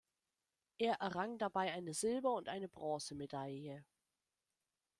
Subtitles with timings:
[0.79, 3.85] Er errang dabei eine Silber- und eine Bronzemedaille.